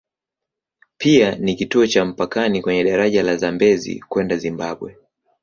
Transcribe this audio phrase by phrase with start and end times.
[0.97, 4.97] Pia ni kituo cha mpakani kwenye daraja la Zambezi kwenda Zimbabwe.